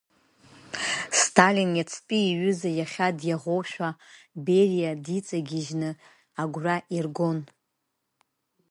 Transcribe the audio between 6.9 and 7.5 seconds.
ииргон…